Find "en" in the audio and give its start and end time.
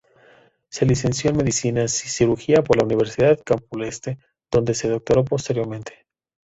1.29-1.37